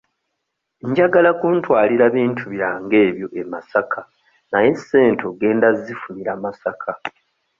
Njagala 0.89 1.29
kuntwalira 1.39 2.05
bintu 2.15 2.43
byange 2.53 2.95
ebyo 3.09 3.27
e 3.41 3.43
Masaka 3.51 3.99
naye 4.51 4.69
ssente 4.79 5.23
ogenda 5.31 5.67
zzifunira 5.77 6.31
Masaka. 6.43 6.91